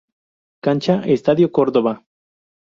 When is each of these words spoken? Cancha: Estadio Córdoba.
Cancha: 0.65 0.95
Estadio 1.17 1.51
Córdoba. 1.51 2.03